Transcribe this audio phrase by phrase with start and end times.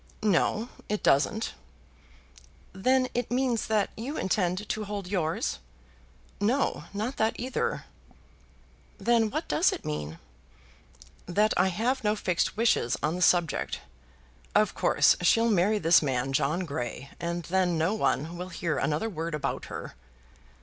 [0.23, 1.53] "No, it doesn't."
[2.73, 5.59] "Then it means that you intend to hold yours."
[6.39, 7.85] "No; not that either."
[8.97, 10.17] "Then what does it mean?"
[11.27, 13.81] "That I have no fixed wishes on the subject.
[14.55, 19.07] Of course she'll marry this man John Grey, and then no one will hear another
[19.07, 19.93] word about her."